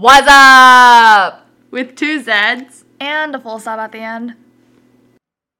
[0.00, 1.46] What's up?
[1.70, 2.86] With two Z's.
[2.98, 4.34] And a full stop at the end.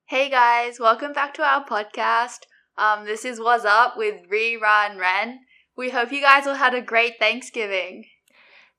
[0.06, 2.46] Hey guys, welcome back to our podcast.
[2.78, 5.40] Um, this is What's Up with Ree, Ra, and Ren.
[5.76, 8.06] We hope you guys all had a great Thanksgiving.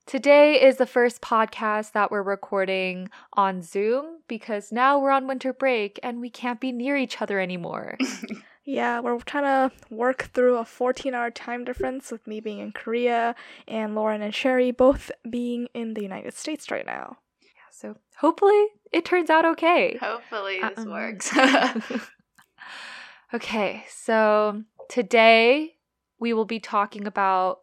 [0.04, 5.52] Today is the first podcast that we're recording on Zoom because now we're on winter
[5.52, 7.96] break and we can't be near each other anymore.
[8.64, 12.72] Yeah, we're trying to work through a 14 hour time difference with me being in
[12.72, 13.34] Korea
[13.66, 17.18] and Lauren and Sherry both being in the United States right now.
[17.40, 19.96] Yeah, so hopefully it turns out okay.
[20.00, 21.36] Hopefully this Um, works.
[23.34, 25.74] okay, so today
[26.20, 27.60] we will be talking about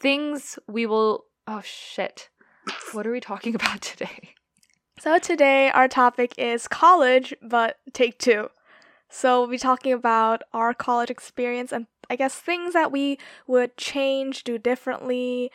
[0.00, 1.24] things we will.
[1.46, 2.30] Oh shit.
[2.92, 4.30] What are we talking about today?
[4.98, 8.48] So today our topic is college, but take two.
[9.16, 13.74] So we'll be talking about our college experience and I guess things that we would
[13.78, 15.50] change, do differently.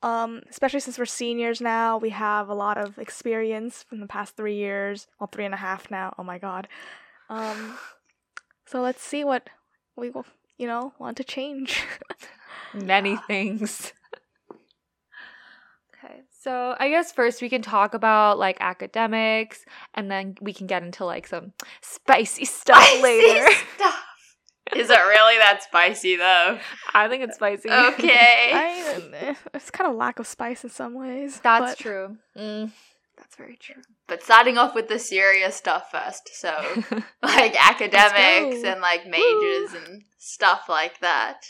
[0.00, 4.36] Um, especially since we're seniors now, we have a lot of experience from the past
[4.36, 5.08] three years.
[5.18, 6.14] Well, three and a half now.
[6.18, 6.68] Oh my god.
[7.28, 7.76] Um,
[8.64, 9.50] so let's see what
[9.96, 10.26] we will,
[10.56, 11.82] you know, want to change.
[12.74, 13.92] Many things.
[16.46, 19.64] Okay, so I guess first we can talk about like academics
[19.94, 23.50] and then we can get into like some spicy stuff Spicy later.
[23.76, 24.00] stuff.
[24.74, 26.58] Is it really that spicy though?
[26.94, 27.70] I think it's spicy.
[27.70, 28.50] Okay.
[28.54, 31.40] I, eh, it's kind of lack of spice in some ways.
[31.40, 32.16] That's but- true.
[32.36, 32.72] Mm,
[33.18, 33.82] that's very true.
[34.08, 36.30] but starting off with the serious stuff first.
[36.34, 36.50] So,
[37.22, 41.42] like academics and like majors and stuff like that.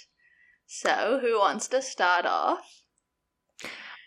[0.67, 2.83] So, who wants to start off?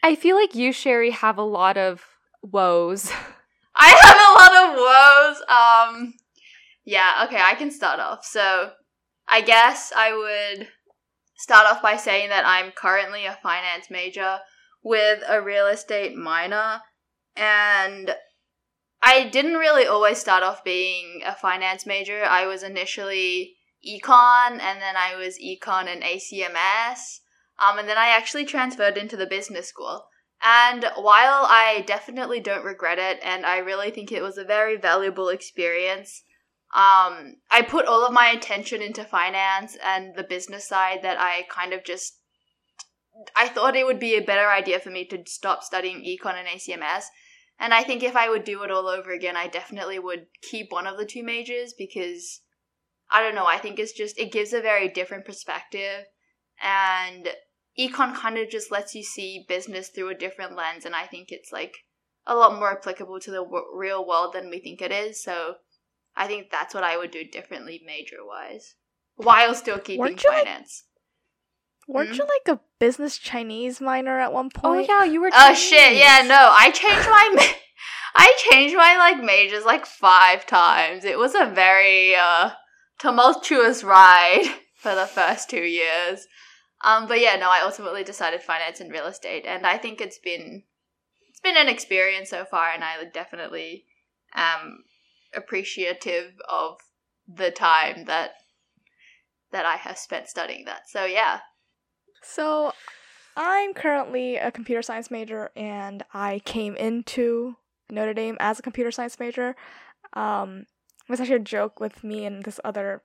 [0.08, 2.02] I feel like you, Sherry, have a lot of
[2.41, 3.11] woes.
[3.75, 5.97] I have a lot of woes.
[6.00, 6.13] Um,
[6.86, 8.23] yeah, okay, I can start off.
[8.23, 8.72] So,
[9.28, 10.69] I guess I would
[11.35, 14.39] start off by saying that I'm currently a finance major
[14.81, 16.80] with a real estate minor,
[17.35, 18.16] and
[19.03, 22.23] I didn't really always start off being a finance major.
[22.23, 27.19] I was initially econ, and then I was econ and ACMS,
[27.59, 30.06] um, and then I actually transferred into the business school.
[30.44, 34.78] And while I definitely don't regret it, and I really think it was a very
[34.78, 36.23] valuable experience,
[36.75, 41.46] um, I put all of my attention into finance and the business side that I
[41.50, 42.19] kind of just.
[43.35, 46.47] I thought it would be a better idea for me to stop studying econ and
[46.47, 47.06] ACMS.
[47.59, 50.72] And I think if I would do it all over again, I definitely would keep
[50.72, 52.41] one of the two majors because
[53.09, 56.06] I don't know, I think it's just, it gives a very different perspective.
[56.62, 57.29] And
[57.80, 61.28] econ kind of just lets you see business through a different lens and i think
[61.32, 61.76] it's like
[62.26, 65.56] a lot more applicable to the w- real world than we think it is so
[66.16, 68.76] i think that's what i would do differently major wise
[69.16, 70.84] while still keeping Weren't you, like- finance
[71.90, 72.18] Weren't Mhm.
[72.18, 74.90] you like a business Chinese minor at one point?
[74.90, 75.30] Oh yeah, you were.
[75.34, 77.42] oh shit yeah no i changed my ma-
[78.16, 82.50] i changed my like majors like five times it was a very uh
[83.00, 84.44] tumultuous ride
[84.76, 86.28] for the first two years
[86.84, 90.20] um but yeah no i ultimately decided finance and real estate and i think it's
[90.20, 90.64] been
[91.30, 93.86] it's been an experience so far and i definitely
[94.34, 94.84] am
[95.36, 96.78] appreciative of
[97.28, 98.32] the time that
[99.52, 101.40] that i have spent studying that so yeah
[102.24, 102.74] So,
[103.36, 107.56] I'm currently a computer science major, and I came into
[107.90, 109.56] Notre Dame as a computer science major.
[110.14, 110.66] Um,
[111.08, 113.04] it was actually a joke with me and this other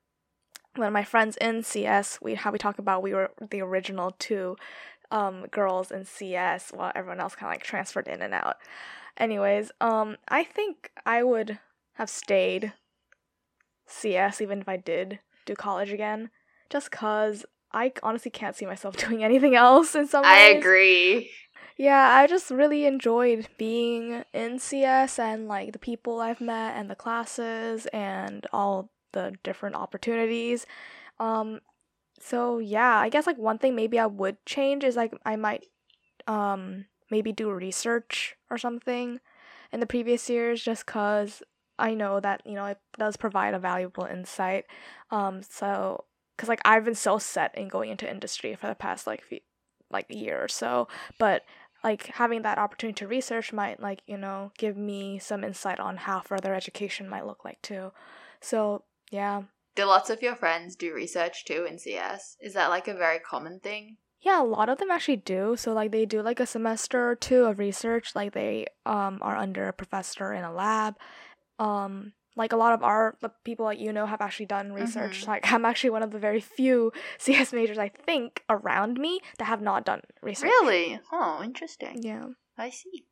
[0.77, 2.19] one of my friends in CS.
[2.23, 4.57] We how we talk about we were the original two
[5.11, 8.57] um, girls in CS, while everyone else kind of like transferred in and out.
[9.17, 11.59] Anyways, um, I think I would
[11.95, 12.73] have stayed
[13.87, 16.31] CS even if I did do college again,
[16.71, 21.31] just cause I honestly can't see myself doing anything else in some i agree
[21.77, 26.91] Yeah, I just really enjoyed being in CS and like the people I've met and
[26.91, 30.67] the classes and all the different opportunities.
[31.19, 31.61] Um
[32.21, 35.67] so yeah, I guess like one thing maybe I would change is like I might
[36.27, 39.21] um maybe do research or something
[39.73, 41.43] in the previous years just cuz
[41.79, 44.67] I know that, you know, it does provide a valuable insight.
[45.11, 46.05] Um so
[46.39, 49.41] cuz like I've been so set in going into industry for the past like few,
[49.91, 50.89] like year or so,
[51.19, 51.45] but
[51.85, 55.97] like having that opportunity to research might like you know give me some insight on
[55.97, 57.93] how further education might look like too
[58.41, 59.43] so yeah
[59.75, 63.19] do lots of your friends do research too in cs is that like a very
[63.21, 66.47] common thing yeah a lot of them actually do so like they do like a
[66.47, 70.97] semester or two of research like they um are under a professor in a lab
[71.59, 75.23] um like a lot of our the people like you know have actually done research.
[75.23, 75.29] Mhm.
[75.29, 79.45] Like I'm actually one of the very few CS majors I think around me that
[79.45, 80.49] have not done research.
[80.49, 80.99] Really?
[81.13, 82.03] Oh, interesting.
[82.03, 82.25] Yeah.
[82.57, 83.05] I see.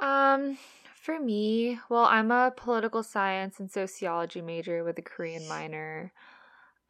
[0.00, 0.58] Um,
[1.02, 6.12] for me, well, I'm a political science and sociology major with a Korean minor.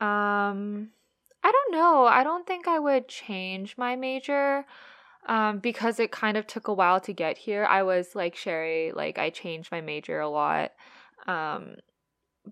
[0.00, 0.90] Um,
[1.42, 2.04] I don't know.
[2.04, 4.66] I don't think I would change my major.
[5.26, 7.64] Um, because it kind of took a while to get here.
[7.64, 10.72] I was like Sherry, like I changed my major a lot.
[11.28, 11.76] Um,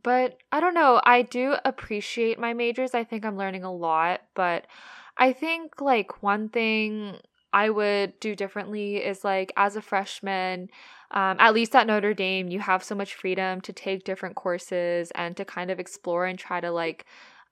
[0.05, 1.01] but I don't know.
[1.05, 2.95] I do appreciate my majors.
[2.95, 4.67] I think I'm learning a lot, but
[5.19, 7.17] I think like one thing
[7.53, 10.71] I would do differently is like as a freshman,
[11.11, 15.11] um, at least at Notre Dame, you have so much freedom to take different courses
[15.15, 17.07] and to kind of explore and try to like,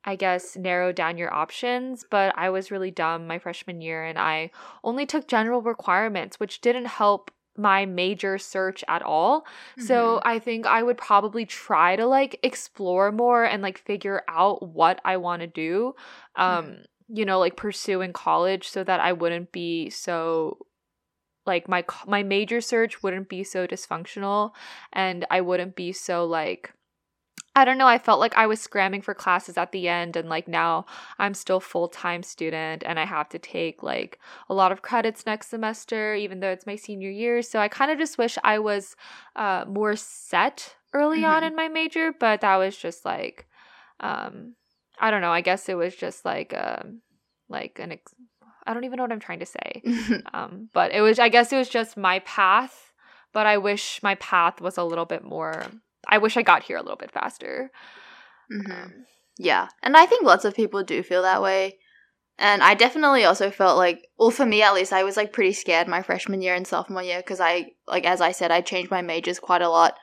[0.05, 2.05] I guess, narrow down your options.
[2.09, 4.51] But I was really dumb my freshman year and I
[4.85, 9.45] only took general requirements, which didn't help my major search at all.
[9.79, 14.63] So I think I would probably try to like explore more and like figure out
[14.63, 15.95] what I want to do.
[16.37, 20.59] Um, you know, like pursue in college so that I wouldn't be so
[21.47, 24.53] like my my major search wouldn't be so dysfunctional
[24.93, 26.73] and I wouldn't be so like
[27.57, 30.29] I don't know, I felt like I was scramming for classes at the end and
[30.29, 30.87] like now
[31.19, 35.49] I'm still full-time student and I have to take like a lot of credits next
[35.49, 37.43] semester even though it's my senior year.
[37.43, 38.95] So I kind of just wish I was
[39.35, 41.47] uh more set early on Mhm.
[41.49, 43.47] in my major, but that was just like
[44.01, 44.55] um
[45.01, 47.01] I don't know, I guess it was just like um
[47.49, 48.15] like an ex-
[48.67, 49.83] I don't even know what I'm trying to say.
[50.35, 52.93] Um but it was I guess it was just my path,
[53.33, 55.67] but I wish my path was a little bit more
[56.07, 57.71] I wish I got here a little bit faster.
[58.53, 58.73] Mm-hmm.
[58.73, 58.93] Um,
[59.39, 59.69] Yeah.
[59.83, 61.79] And I think lots of people do feel that way.
[62.39, 65.53] And I definitely also felt like, well, for me at least, I was like pretty
[65.53, 68.93] scared my freshman year and sophomore year because I, like, as I said, I changed
[68.93, 69.97] my majors quite a lot.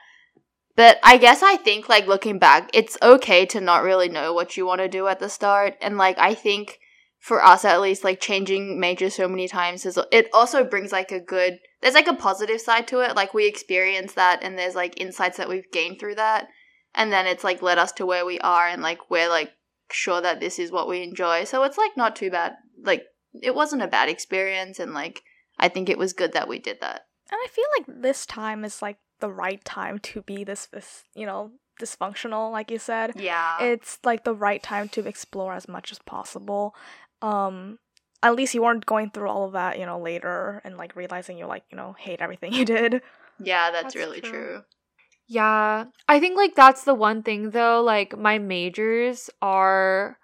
[0.76, 4.56] But I guess I think, like, looking back, it's okay to not really know what
[4.56, 5.74] you want to do at the start.
[5.80, 6.78] And, like, I think
[7.18, 11.10] for us at least, like, changing majors so many times is, it also brings, like,
[11.10, 13.16] a good, there's, like, a positive side to it.
[13.16, 16.48] Like, we experience that and there's, like, insights that we've gained through that.
[16.94, 19.52] And then it's, like, led us to where we are and, like, we're, like,
[19.92, 21.44] sure that this is what we enjoy.
[21.44, 22.54] So it's like not too bad.
[22.82, 23.04] Like
[23.42, 25.22] it wasn't a bad experience and like
[25.58, 27.02] I think it was good that we did that.
[27.30, 31.04] And I feel like this time is like the right time to be this, this
[31.14, 33.12] you know, dysfunctional, like you said.
[33.16, 33.62] Yeah.
[33.62, 36.74] It's like the right time to explore as much as possible.
[37.22, 37.78] Um
[38.22, 41.38] at least you weren't going through all of that, you know, later and like realizing
[41.38, 43.02] you like, you know, hate everything you did.
[43.38, 44.30] yeah, that's, That's really true.
[44.30, 44.62] true.
[45.28, 45.84] Yeah.
[46.08, 50.18] I think like that's the one thing though, like my majors are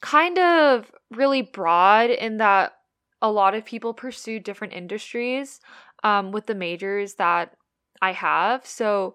[0.00, 2.72] kind of really broad in that
[3.20, 5.58] a lot of people pursue different industries
[6.04, 7.56] um with the majors that
[8.02, 8.66] I have.
[8.66, 9.14] So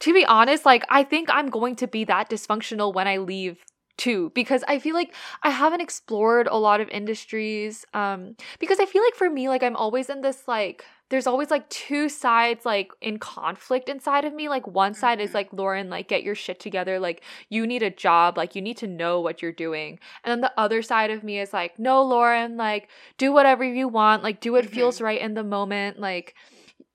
[0.00, 3.64] to be honest, like I think I'm going to be that dysfunctional when I leave
[3.96, 5.12] too because I feel like
[5.42, 9.64] I haven't explored a lot of industries um because I feel like for me like
[9.64, 14.32] I'm always in this like there's always like two sides like in conflict inside of
[14.32, 15.34] me like one side is Mhm.
[15.34, 18.76] like Lauren like get your shit together like you need a job like you need
[18.76, 22.00] to know what you're doing and then the other side of me is like no
[22.00, 24.70] Lauren like do whatever you want like do what Mhm.
[24.70, 26.36] feels right in the moment like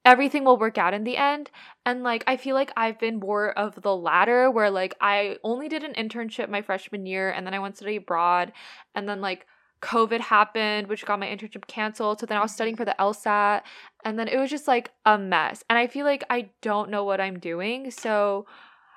[0.06, 1.50] everything will work out in the end
[1.86, 5.70] and like I feel like I've been more of the latter where like I only
[5.70, 8.52] did an internship my freshman year and then I went to study abroad
[8.96, 9.46] and then like
[9.84, 12.20] COVID happened, which got my internship canceled.
[12.20, 13.62] So then I was studying for the LSAT
[14.06, 15.64] and then it was just like a mess.
[15.69, 17.92] And I feel like I don't know what I'm doing.
[17.92, 18.45] So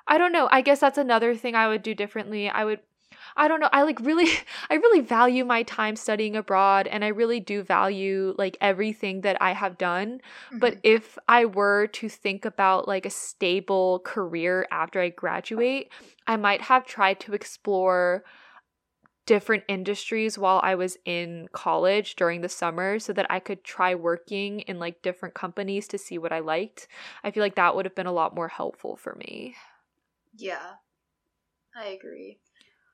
[0.07, 0.49] I don't know.
[0.53, 2.49] I guess that's another thing I would do differently.
[2.49, 2.81] I would
[3.37, 3.69] I don't know.
[3.73, 4.31] I like really
[4.71, 9.41] I really value my time studying abroad and I really do value like everything that
[9.41, 10.21] I have done.
[10.53, 10.81] But mm-hmm.
[10.85, 15.91] if I were to think about like a stable career after I graduate,
[16.27, 18.25] I might have tried to explore
[19.27, 23.95] different industries while I was in college during the summer so that I could try
[23.95, 26.87] working in like different companies to see what I liked.
[27.25, 29.57] I feel like that would have been a lot more helpful for me.
[30.37, 30.75] Yeah.
[31.75, 32.39] I agree.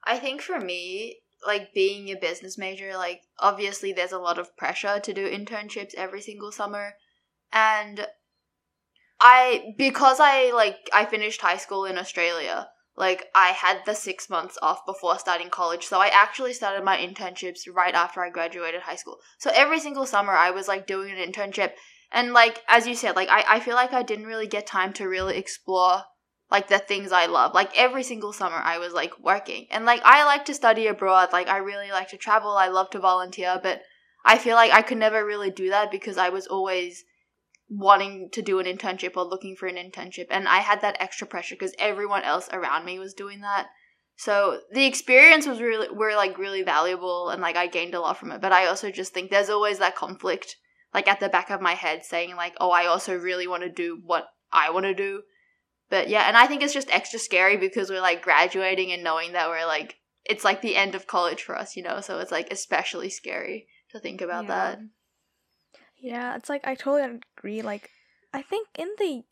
[0.05, 4.57] I think for me, like being a business major, like obviously there's a lot of
[4.57, 6.95] pressure to do internships every single summer.
[7.53, 8.07] And
[9.21, 14.31] I because I like I finished high school in Australia, like I had the 6
[14.31, 15.87] months off before starting college.
[15.87, 19.19] So I actually started my internships right after I graduated high school.
[19.39, 21.73] So every single summer I was like doing an internship
[22.11, 24.93] and like as you said, like I I feel like I didn't really get time
[24.95, 26.03] to really explore
[26.53, 27.55] like the things I love.
[27.55, 29.67] Like every single summer I was like working.
[29.71, 31.31] And like I like to study abroad.
[31.33, 32.51] Like I really like to travel.
[32.51, 33.81] I love to volunteer, but
[34.23, 37.05] I feel like I could never really do that because I was always
[37.71, 41.27] wanting to do an internship or looking for an internship and I had that extra
[41.27, 43.69] pressure because everyone else around me was doing that.
[44.17, 48.19] So the experience was really were like really valuable and like I gained a lot
[48.19, 48.43] from it.
[48.43, 50.57] But I also just think there's always that conflict
[50.93, 53.71] like at the back of my head saying like, "Oh, I also really want to
[53.71, 55.23] do what I want to do."
[55.93, 59.33] But yeah, and I think it's just extra scary because we're like graduating and knowing
[59.33, 62.01] that we're like it's like the end of college for us, you know.
[62.01, 64.49] So it's like especially scary to think about Yeah.
[64.49, 64.79] that.
[65.99, 67.61] Yeah, it's like I totally agree.
[67.61, 67.91] Like,
[68.33, 69.25] I think in the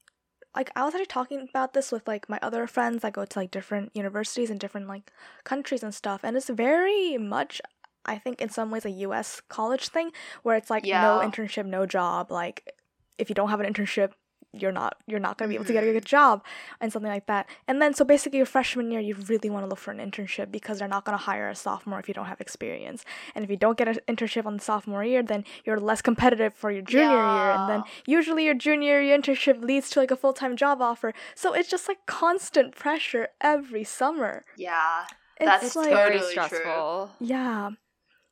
[0.54, 3.38] like I was actually talking about this with like my other friends that go to
[3.38, 5.10] like different universities and different like
[5.44, 7.62] countries and stuff, and it's very much
[8.04, 9.40] I think in some ways a U.S.
[9.48, 10.10] college thing
[10.42, 12.30] where it's like no internship, no job.
[12.30, 12.70] Like,
[13.16, 14.12] if you don't have an internship,
[14.52, 15.92] you're not you're not gonna be able to get a Mhm.
[15.92, 16.44] good job
[16.80, 17.48] and something like that.
[17.68, 20.50] And then so basically your freshman year, you really want to look for an internship
[20.50, 23.04] because they're not gonna hire a sophomore if you don't have experience.
[23.34, 26.52] And if you don't get an internship on the sophomore year, then you're less competitive
[26.54, 27.50] for your junior year.
[27.50, 31.14] And then usually your junior year internship leads to like a full time job offer.
[31.36, 34.44] So it's just like constant pressure every summer.
[34.56, 35.04] Yeah.
[35.36, 36.44] It's That's like Very Totally true.
[36.46, 37.10] stressful.
[37.20, 37.70] yeah.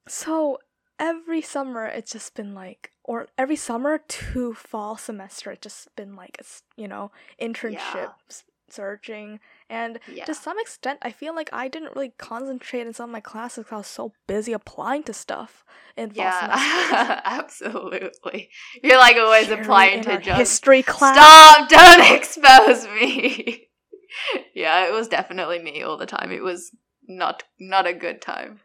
[0.06, 0.58] So
[0.98, 6.16] every summer it's just been like or every summer to fall semester it's just been
[6.16, 9.40] like it's you know internships searching
[9.70, 10.24] and Yeah.
[10.26, 13.64] to some extent i feel like i didn't really concentrate in some of my classes
[13.64, 15.64] because i was so busy applying to stuff
[15.96, 18.50] in fall semester Yeah, absolutely.
[18.82, 20.38] You're like always Sharing applying to jobs.
[20.40, 21.68] history class Stop!
[21.70, 23.68] Don't expose me.
[24.54, 26.30] yeah, it was definitely me all the time.
[26.30, 26.70] It was
[27.06, 28.60] not not a good time.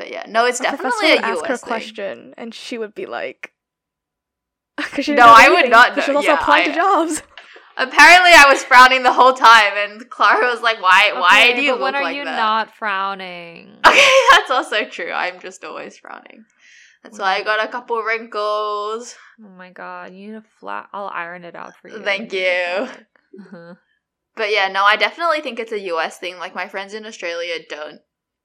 [0.00, 1.68] But yeah, no, it's definitely a ask US her a thing.
[1.68, 3.52] question and she would be like,
[4.76, 7.22] "Because she No, I would not She know- was also yeah, applying I- to jobs.
[7.76, 11.12] Apparently, I was frowning the whole time, and Clara was like, "Why?
[11.14, 13.78] why do you look but look when are you that?" not frowning?
[13.86, 15.12] Okay, that's also true.
[15.12, 16.44] I'm just always frowning.
[17.02, 19.14] That's why I got a couple wrinkles.
[19.42, 20.88] Oh my god, you need a flat.
[20.92, 22.02] I'll iron it out for you.
[22.02, 22.88] Thank you.
[23.40, 23.74] Uh-huh.
[24.36, 26.36] But yeah, no, I definitely think it's a US thing.
[26.38, 28.00] Like my friends in Australia don't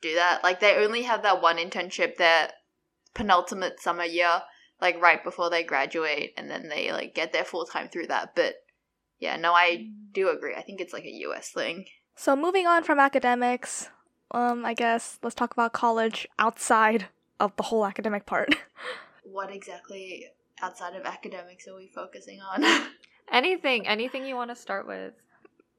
[0.06, 0.44] do that.
[0.44, 2.50] Like they only have that one internship their
[3.14, 4.42] penultimate summer year,
[4.82, 8.36] like right before they graduate, and then they like get their full time through that.
[8.36, 8.56] But
[9.20, 10.56] yeah, no, I do agree.
[10.56, 11.86] I think it's like a US thing.
[12.16, 13.90] So moving on from academics,
[14.32, 17.08] um, I guess let's talk about college outside
[17.40, 18.56] of the whole academic part.
[19.28, 20.28] What exactly
[20.62, 22.64] outside of academics are we focusing on?
[23.32, 25.14] Anything, anything you want to start with?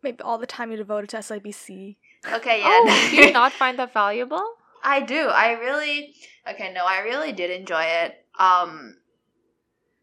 [0.02, 1.96] Maybe all the time you devoted to SIBC.
[2.32, 2.66] Okay, yeah.
[2.68, 4.44] Oh, do you not find that valuable?
[4.82, 5.28] I do.
[5.28, 6.14] I really
[6.48, 8.24] okay, no, I really did enjoy it.
[8.38, 8.96] Um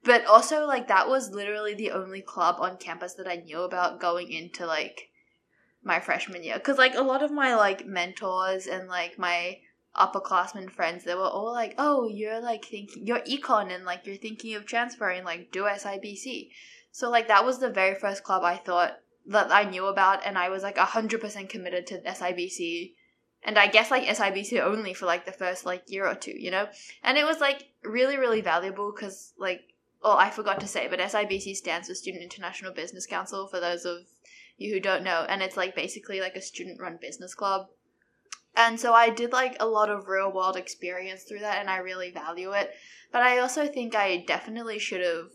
[0.04, 4.02] but also like that was literally the only club on campus that I knew about
[4.02, 5.10] going into like
[5.84, 9.60] my freshman year cuz like a lot of my like mentors and like my
[9.96, 14.18] upperclassmen friends they were all like, "Oh, you're like thinking you're econ and like you're
[14.18, 16.50] thinking of transferring like do SIBC."
[16.92, 20.38] So like that was the very first club I thought that I knew about and
[20.38, 22.94] I was like 100% committed to SIBC
[23.46, 26.52] and I guess like SIBC only for like the first like year or two, you
[26.52, 26.68] know?
[27.04, 29.62] And it was like really, really valuable because like,
[30.02, 33.86] oh, I forgot to say, but SIBC stands for Student International Business Council for those
[33.86, 34.00] of
[34.58, 35.26] you who don't know.
[35.28, 37.68] And it's like basically like a student run business club.
[38.56, 41.78] And so I did like a lot of real world experience through that and I
[41.78, 42.74] really value it.
[43.12, 45.32] But I also think I definitely should have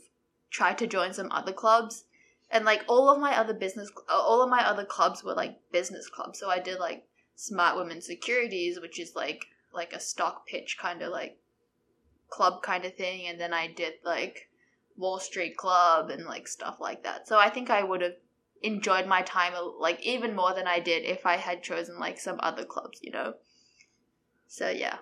[0.50, 2.04] tried to join some other clubs.
[2.50, 6.08] And like all of my other business, all of my other clubs were like business
[6.08, 6.38] clubs.
[6.38, 11.02] So I did like Smart Women Securities, which is like like a stock pitch kind
[11.02, 11.38] of like
[12.30, 14.48] club kind of thing, and then I did like
[14.96, 17.28] Wall Street Club and like stuff like that.
[17.28, 18.16] So I think I would have
[18.62, 22.40] enjoyed my time like even more than I did if I had chosen like some
[22.42, 23.34] other clubs, you know.
[24.46, 24.98] So yeah.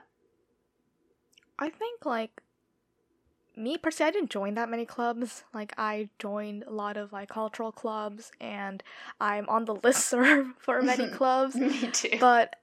[1.59, 2.43] I think like
[3.57, 5.45] me personally, I didn't join that many clubs.
[5.55, 8.83] Like I joined a lot of like cultural clubs, and
[9.21, 11.57] I'm on the listserv for many clubs.
[11.57, 12.19] Me too.
[12.21, 12.57] But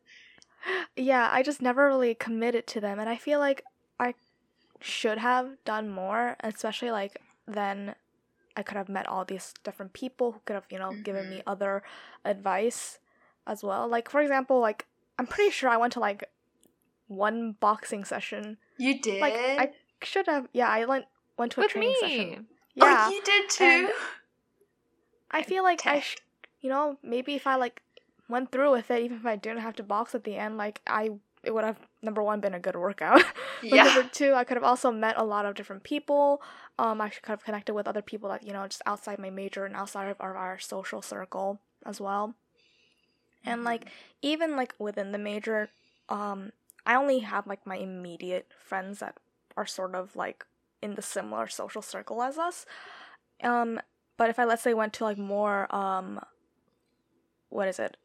[0.96, 3.64] yeah, I just never really committed to them, and I feel like
[4.00, 4.14] I
[4.80, 7.96] should have done more, especially like then
[8.56, 11.38] I could have met all these different people who could have you know given me
[11.38, 11.50] mm-hmm.
[11.50, 11.84] other
[12.24, 13.00] advice
[13.48, 13.88] as well.
[13.88, 14.86] Like for example, like
[15.18, 16.30] I'm pretty sure I went to like
[17.08, 18.58] one boxing session.
[18.78, 19.22] you did.
[19.22, 19.72] Like I
[20.06, 20.48] should have.
[20.54, 21.06] Yeah, I went
[21.38, 22.00] went to a With training me.
[22.00, 22.48] session.
[22.82, 23.90] Oh, Yeah, you did too.
[25.32, 26.18] I feel like I, sh-
[26.62, 27.82] you know, maybe if I like
[28.30, 30.82] went through with it, even if I didn't have to box at the end, like
[30.86, 31.12] I,
[31.44, 33.24] it would have number one been a good workout.
[33.62, 33.84] but yeah.
[33.84, 36.42] number two, I could have also met a lot of different people.
[36.78, 39.66] Um, I could have connected with other people that you know just outside my major
[39.66, 42.36] and outside of our, our social circle as well.
[43.46, 43.88] And like
[44.22, 45.70] even like within the major,
[46.08, 46.54] um,
[46.86, 49.18] I only have like my immediate friends that
[49.58, 50.46] are sort of like
[50.82, 52.66] in the similar social circle as us.
[53.44, 53.80] Um,
[54.18, 56.20] but if I let's say went to like more um,
[57.50, 57.98] what is it,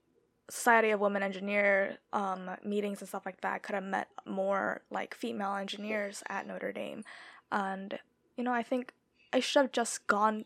[0.51, 5.15] Society of Women Engineer um meetings and stuff like that, could have met more like
[5.15, 7.05] female engineers at Notre Dame,
[7.53, 7.99] and
[8.37, 8.93] you know I think
[9.33, 10.45] I should have just gone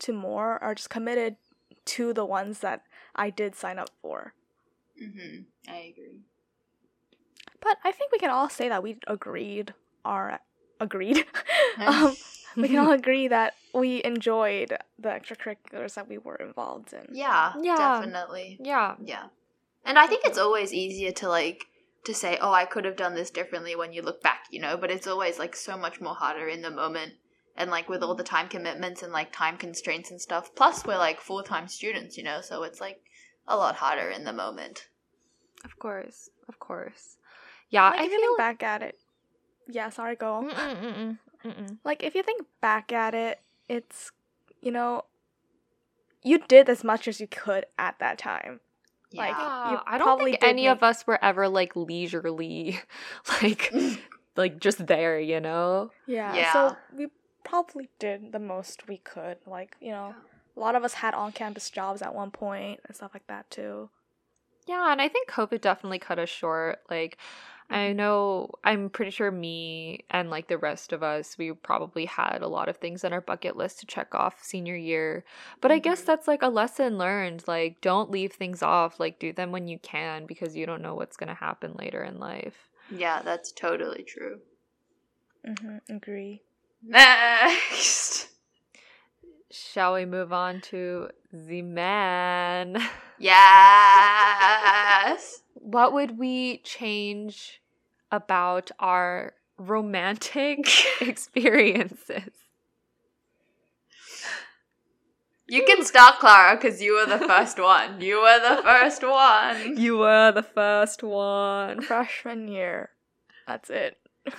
[0.00, 1.36] to more or just committed
[1.84, 2.82] to the ones that
[3.14, 4.34] I did sign up for.
[5.02, 5.42] Mm-hmm.
[5.68, 6.20] I agree.
[7.60, 10.40] But I think we can all say that we agreed are
[10.80, 11.24] agreed.
[11.78, 12.16] um,
[12.56, 17.06] we can all agree that we enjoyed the extracurriculars that we were involved in.
[17.12, 17.76] yeah, Yeah.
[17.76, 18.58] definitely.
[18.60, 18.96] Yeah.
[19.04, 19.24] Yeah.
[19.84, 21.64] And I think it's always easier to like
[22.04, 24.76] to say, "Oh, I could have done this differently" when you look back, you know,
[24.76, 27.14] but it's always like so much more harder in the moment.
[27.56, 30.54] And like with all the time commitments and like time constraints and stuff.
[30.54, 33.00] Plus we're like full-time students, you know, so it's like
[33.46, 34.88] a lot harder in the moment.
[35.64, 36.30] Of course.
[36.48, 37.16] Of course.
[37.68, 38.98] Yeah, like I feel think back at it,
[39.72, 39.88] yeah.
[39.90, 40.44] Sorry, go.
[40.48, 41.78] Mm-mm, mm-mm, mm-mm.
[41.84, 44.12] Like if you think back at it, it's
[44.60, 45.04] you know,
[46.22, 48.60] you did as much as you could at that time.
[49.12, 49.70] Like, Yeah.
[49.70, 52.80] you Yeah, I don't think did any of us were ever like leisurely,
[53.42, 53.72] like
[54.36, 55.90] like just there, you know.
[56.06, 56.34] Yeah.
[56.34, 56.52] Yeah.
[56.52, 57.08] So we
[57.44, 59.38] probably did the most we could.
[59.46, 60.14] Like you know,
[60.56, 63.90] a lot of us had on-campus jobs at one point and stuff like that too.
[64.66, 66.80] Yeah, and I think COVID definitely cut us short.
[66.88, 67.18] Like,
[67.72, 72.42] I know, I'm pretty sure me and like the rest of us, we probably had
[72.42, 75.24] a lot of things on our bucket list to check off senior year.
[75.60, 76.06] But I guess Mhm.
[76.06, 77.44] that's like a lesson learned.
[77.46, 78.98] Like, don't leave things off.
[78.98, 82.02] Like, do them when you can because you don't know what's going to happen later
[82.02, 82.68] in life.
[82.90, 84.40] Yeah, that's totally true.
[85.46, 85.94] Mm-hmm.
[85.94, 86.42] Agree.
[86.82, 88.30] Next.
[89.52, 92.78] Shall we move on to the man?
[93.22, 95.42] Yes.
[95.60, 97.60] What would we change
[98.10, 100.66] about our romantic
[101.00, 102.32] experiences?
[105.46, 108.00] You can start, Clara, because you were the first one.
[108.00, 109.76] You were the first one.
[109.76, 111.82] You were the first one.
[111.82, 112.90] Freshman year.
[113.46, 113.98] That's it.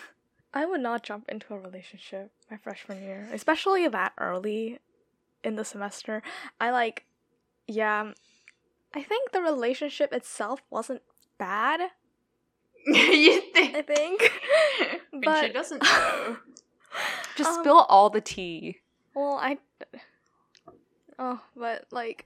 [0.53, 4.79] I would not jump into a relationship my freshman year, especially that early
[5.43, 6.23] in the semester.
[6.59, 7.05] I like,
[7.67, 8.11] yeah,
[8.93, 11.01] I think the relationship itself wasn't
[11.41, 11.81] bad.
[12.85, 13.75] you think?
[13.75, 14.31] I think.
[15.23, 16.37] But she doesn't know.
[17.35, 18.79] Just Um, spill all the tea.
[19.13, 19.57] Well, I.
[21.19, 22.25] Oh, but like,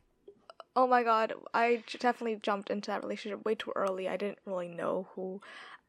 [0.76, 4.08] oh my god, I definitely jumped into that relationship way too early.
[4.08, 5.42] I didn't really know who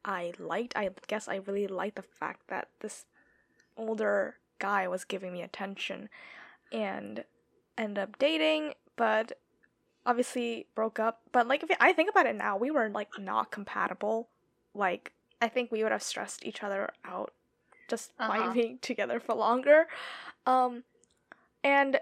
[0.04, 0.74] I liked.
[0.76, 3.04] I guess I really liked the fact that this
[3.76, 6.08] older guy was giving me attention
[6.72, 7.24] and
[7.78, 9.38] ended up dating, but
[10.06, 11.20] obviously broke up.
[11.32, 14.28] But like, if I think about it now, we were like not compatible.
[14.74, 17.34] Like, I think we would have stressed each other out
[17.88, 18.52] just by Uh-huh.
[18.54, 19.86] being together for longer.
[20.46, 20.84] Um,
[21.62, 22.00] and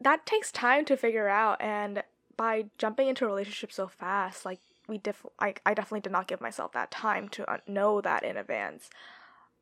[0.00, 1.60] that takes time to figure out.
[1.60, 2.04] And
[2.36, 6.28] by jumping into a relationship so fast, like we def, I, I definitely did not
[6.28, 8.90] give myself that time to uh, know that in advance.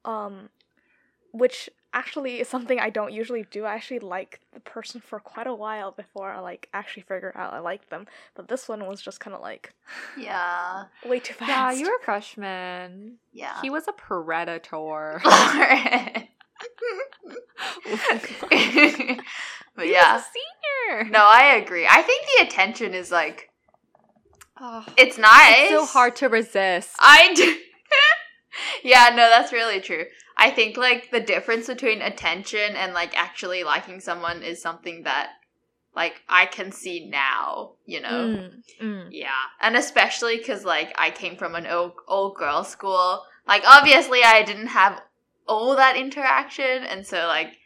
[0.05, 0.51] Um,
[1.39, 3.65] which actually is something I don't usually do.
[3.65, 7.55] I actually like the person for quite a while before I like actually figure out
[7.55, 8.07] I like them.
[8.35, 9.73] But this one was just kind of like
[10.17, 10.85] Yeah.
[11.07, 11.49] way too fast.
[11.49, 13.17] Yeah, you were a freshman.
[13.33, 13.61] Yeah.
[13.63, 15.21] He was a predator.
[15.25, 15.31] but
[18.51, 20.15] He yeah.
[20.15, 21.11] was a senior.
[21.11, 21.87] No, I agree.
[21.89, 23.51] I think the attention is like
[24.59, 25.57] Oh, it's nice.
[25.59, 26.91] it's so hard to resist.
[26.99, 27.57] I do.
[28.89, 30.05] yeah, no, that's really true.
[30.37, 35.31] I think like the difference between attention and like actually liking someone is something that
[35.95, 38.11] like I can see now, you know.
[38.11, 39.09] Mm, mm.
[39.11, 43.23] Yeah, and especially because like I came from an old old girl school.
[43.49, 45.01] Like obviously I didn't have
[45.49, 47.57] all that interaction, and so like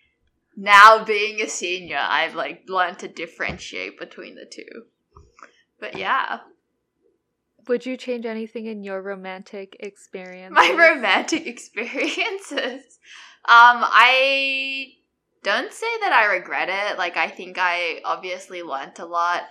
[0.56, 4.84] now being a senior, I've like learned to differentiate between the two.
[5.80, 6.40] But yeah,
[7.70, 10.52] Would you change anything in your romantic experience?
[10.56, 12.98] my romantic experiences.
[13.44, 14.94] Um, I
[15.44, 16.98] don't say that I regret it.
[16.98, 19.42] Like I think I obviously learnt a lot.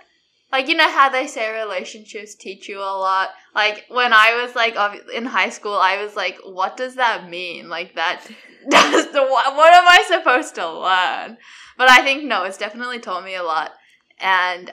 [0.52, 3.30] Like you know how they say relationships teach you a lot.
[3.54, 4.76] Like when I was like
[5.14, 7.70] in high school, I was like, what does that mean?
[7.70, 8.26] Like that
[8.68, 11.38] does the what, what am I supposed to learn?
[11.78, 13.72] But I think no, it's definitely taught me a lot.
[14.18, 14.72] And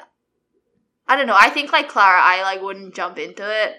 [1.07, 1.37] I don't know.
[1.37, 3.77] I think like Clara, I like wouldn't jump into it.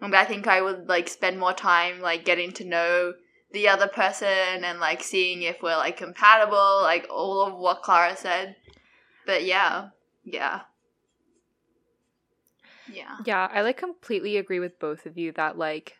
[0.00, 3.12] And I think I would like spend more time like getting to know
[3.52, 8.16] the other person and like seeing if we're like compatible, like all of what Clara
[8.16, 8.56] said.
[9.26, 9.88] But yeah,
[10.24, 10.62] yeah,
[12.92, 15.96] yeah, Yeah, I like completely agree with both of you that like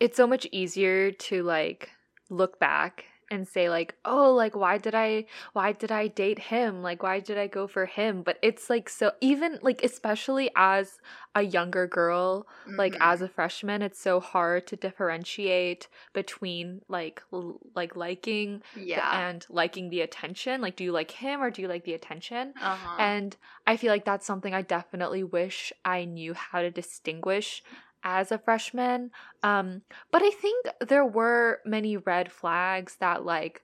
[0.00, 1.90] it's so much easier to like
[2.30, 6.82] look back and say like oh like why did i why did i date him
[6.82, 10.98] like why did i go for him but it's like so even like especially as
[11.34, 12.46] a younger girl
[12.78, 12.98] like Mhm.
[13.00, 19.28] as a freshman it's so hard to differentiate between like l- like liking the- yeah.
[19.28, 22.54] and liking the attention like do you like him or do you like the attention
[22.60, 22.96] Uh-huh.
[22.98, 27.62] and I feel like that's something I definitely wish I knew how to distinguish
[28.04, 29.10] as a freshman.
[29.42, 33.62] Um, but I think there were many red flags that like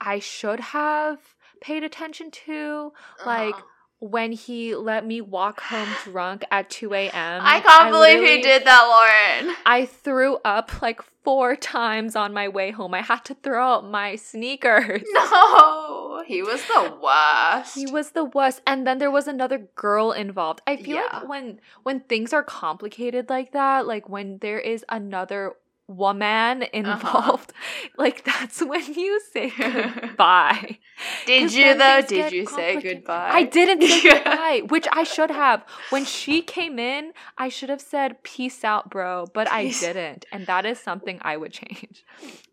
[0.00, 1.18] I should have
[1.60, 2.92] paid attention to.
[3.24, 3.62] Like Uh-huh.
[3.98, 7.40] When he let me walk home drunk at 2 a.m.
[7.44, 9.56] I can't believe he did that, Lauren.
[9.64, 12.94] I threw up like four times on my way home.
[12.94, 15.02] I had to throw out my sneakers.
[15.12, 17.74] No, he was the worst.
[17.74, 18.60] He was the worst.
[18.66, 20.60] And then there was another girl involved.
[20.66, 21.08] I feel Yeah.
[21.20, 25.54] like when when things are complicated like that, like when there is another
[25.88, 26.70] woman Uh-huh.
[26.72, 27.52] involved,
[27.96, 30.78] like that's when you say goodbye.
[31.26, 32.00] Did you though?
[32.02, 33.30] Did you say goodbye?
[33.32, 35.64] I didn't say goodbye, which I should have.
[35.90, 40.26] When she came in, I should have said peace out, bro, but I didn't.
[40.32, 42.04] And that is something I would change.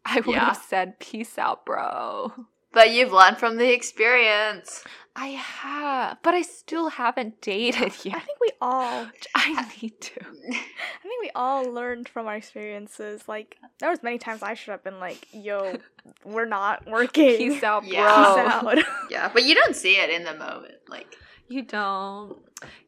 [0.05, 0.45] I would Yeah.
[0.53, 2.33] have said peace out, bro.
[2.71, 4.83] But you've learned from the experience.
[5.15, 8.15] I have, but I still haven't dated yet.
[8.15, 10.19] I think we all I need to.
[10.49, 13.27] I think we all learned from our experiences.
[13.27, 15.77] Like there was many times I should have been like, "Yo,
[16.25, 17.37] we're not working.
[17.37, 18.61] Peace out, Yeah.
[18.61, 18.73] bro.
[18.75, 20.75] Peace out." yeah, but you don't see it in the moment.
[20.87, 21.15] Like,
[21.47, 22.37] You don't.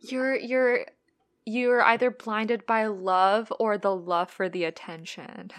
[0.01, 0.85] You're you're
[1.45, 5.51] you're either blinded by love or the love for the attention.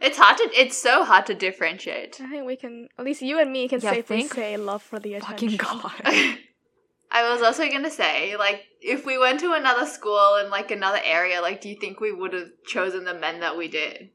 [0.00, 0.50] It's hard to.
[0.54, 2.20] It's so hard to differentiate.
[2.20, 4.82] I think we can, at least you and me can Yeah, safely thank say love
[4.82, 5.58] for the attention.
[5.58, 5.92] Fucking god.
[7.10, 11.00] I was also gonna say, like, if we went to another school in like another
[11.02, 14.10] area, like, do you think we would have chosen the men that we did?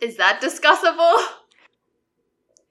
[0.00, 1.16] Is that discussable?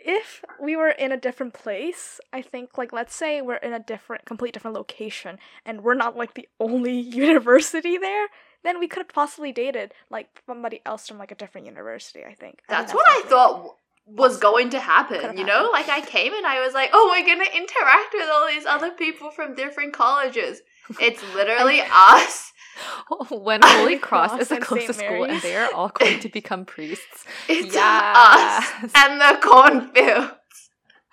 [0.01, 3.79] If we were in a different place, I think like let's say we're in a
[3.79, 8.27] different, complete different location, and we're not like the only university there,
[8.63, 12.22] then we could have possibly dated like somebody else from like a different university.
[12.22, 13.74] I think I think That's what I thought w-
[14.08, 15.38] was going to happen.
[15.38, 18.48] You know, like I came and I was like, "Oh, we're gonna interact with all
[18.48, 20.62] these other people from different colleges."
[21.00, 22.52] It's literally us.
[23.30, 24.65] when Holy Cross Cross is the St.
[24.65, 27.26] closest school and they are all going to become priests.
[27.48, 30.38] It's us and the cornfields.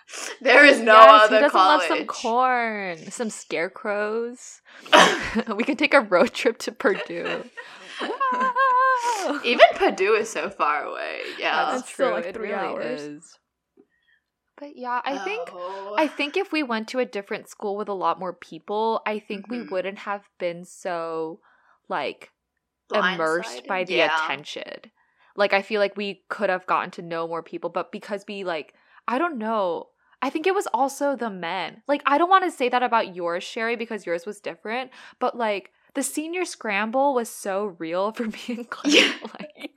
[0.40, 1.90] There is no yes, other who doesn't college.
[1.90, 4.61] love some corn, some scarecrows.
[5.57, 7.45] we could take a road trip to Purdue.
[9.45, 11.21] Even Purdue is so far away.
[11.38, 11.73] Yeah.
[11.73, 13.01] That's still, like, three it really hours.
[13.01, 13.38] is.
[14.59, 15.95] But yeah, I think Oh.
[15.99, 19.19] I think if we went to a different school with a lot more people, I
[19.19, 19.71] think we Mhm.
[19.71, 21.40] wouldn't have been so
[21.88, 22.31] like
[22.95, 24.14] immersed by the Yeah.
[24.25, 24.92] attention.
[25.37, 28.45] Like I feel like we could have gotten to know more people, but because we
[28.45, 28.73] like
[29.09, 29.90] I don't know.
[30.27, 31.83] I think it was also the men.
[31.87, 35.37] Like I don't want to say that about yours, Sherry, because yours was different, but
[35.37, 38.95] like the senior scramble was so real for me and Claire.
[38.95, 39.12] Yeah.
[39.39, 39.71] Like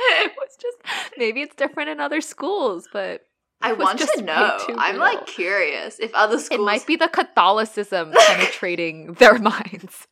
[0.00, 0.76] it was just
[1.16, 3.22] maybe it's different in other schools, but
[3.60, 4.56] I want to know.
[4.76, 5.00] I'm real.
[5.00, 10.06] like curious if other schools it might be the Catholicism penetrating their minds.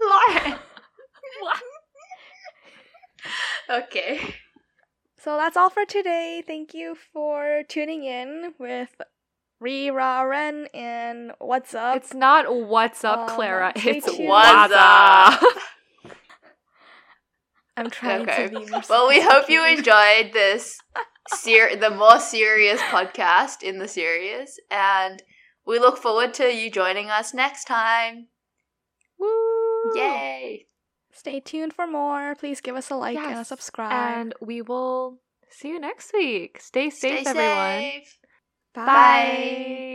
[0.00, 0.58] Lauren.
[3.68, 4.34] okay.
[5.24, 6.42] So that's all for today.
[6.46, 9.00] Thank you for tuning in with
[9.58, 11.96] Re Ra Ren and What's Up.
[11.96, 13.72] It's not what's up, Um, Clara.
[13.74, 15.42] It's what's up.
[17.78, 18.48] I'm trying Okay.
[18.48, 20.78] to be more Well, we hope you enjoyed this
[21.34, 25.22] ser- the more serious podcast in the series and
[25.66, 28.26] we look forward to you joining us next time.
[29.18, 29.96] Woo!
[29.96, 30.66] Yay.
[31.24, 32.34] Stay tuned for more.
[32.34, 33.92] Please give us a like and a subscribe.
[33.92, 36.60] And we will see you next week.
[36.60, 37.80] Stay safe, Stay everyone.
[37.80, 38.18] safe.
[38.74, 38.84] Bye.
[38.84, 39.93] Bye.